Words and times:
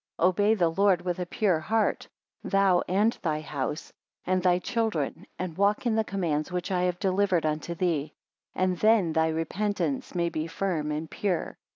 16 0.17 0.29
Obey 0.29 0.53
the 0.55 0.69
Lord 0.69 1.03
with 1.03 1.19
a 1.19 1.27
pure 1.27 1.59
heart; 1.59 2.07
thou, 2.43 2.81
and 2.87 3.13
thy 3.21 3.39
house, 3.39 3.93
and 4.25 4.41
thy 4.41 4.57
children; 4.57 5.27
and 5.37 5.55
walk 5.55 5.85
in 5.85 5.93
the 5.93 6.03
commands 6.03 6.51
which 6.51 6.71
I 6.71 6.81
have 6.85 6.97
delivered 6.97 7.45
unto 7.45 7.75
thee; 7.75 8.11
and 8.55 8.79
then 8.79 9.13
thy 9.13 9.27
repentance 9.27 10.15
may 10.15 10.29
be 10.29 10.47
firm 10.47 10.89
and 10.91 11.07
pure. 11.07 11.55